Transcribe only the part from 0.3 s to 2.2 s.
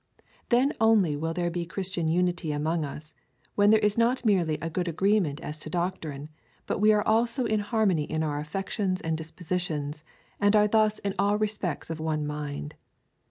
Then only will there be Christian